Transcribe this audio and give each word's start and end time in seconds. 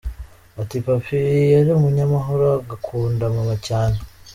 Ati 0.61 0.77
“Papy 0.85 1.19
yari 1.53 1.69
umunyamahoro, 1.73 2.45
agakunda 2.59 3.23
mama 3.35 3.55
cyane. 3.67 3.97